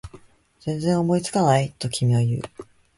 [0.59, 1.75] 全然思いつかない？
[1.77, 2.41] と君は言う